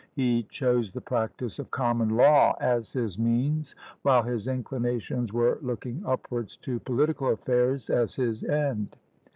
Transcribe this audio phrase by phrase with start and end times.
[0.15, 6.01] He chose the practice of common law as his means, while his inclinations were looking
[6.07, 8.95] upwards to political affairs as his end.